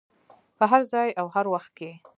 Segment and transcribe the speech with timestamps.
[0.57, 1.89] په هر ځای او هر وخت کې.